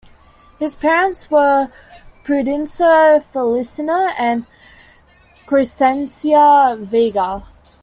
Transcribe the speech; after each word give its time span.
His 0.57 0.75
parents 0.75 1.29
were 1.29 1.71
Prudencio 2.23 3.21
Feliciano 3.23 4.07
and 4.17 4.47
Crescencia 5.45 6.75
Vega. 6.79 7.43